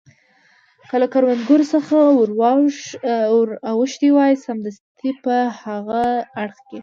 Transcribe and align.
که 0.89 0.95
له 1.01 1.07
کروندو 1.13 1.57
څخه 1.73 1.97
ور 3.35 3.49
اوښتي 3.71 4.09
وای، 4.13 4.33
سمدستي 4.45 5.11
په 5.23 5.35
هاغه 5.59 6.05
اړخ 6.41 6.57
کې. 6.67 6.79